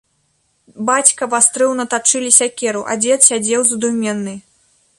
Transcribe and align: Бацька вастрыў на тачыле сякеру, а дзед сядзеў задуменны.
Бацька 0.89 1.27
вастрыў 1.33 1.75
на 1.79 1.85
тачыле 1.93 2.31
сякеру, 2.39 2.81
а 2.93 2.99
дзед 3.05 3.19
сядзеў 3.29 3.61
задуменны. 3.73 4.33